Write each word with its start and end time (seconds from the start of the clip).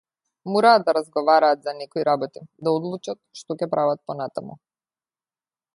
Мораа 0.53 0.79
да 0.85 0.95
разговараат 0.97 1.59
за 1.67 1.73
некои 1.81 2.07
работи, 2.09 2.43
да 2.67 2.75
одлучат 2.79 3.23
што 3.43 3.61
ќе 3.61 3.71
прават 3.75 4.05
понатаму. 4.13 4.61